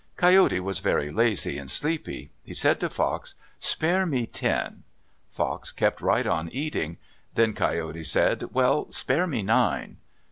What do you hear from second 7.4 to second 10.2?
Coyote said, "Well, spare me nine."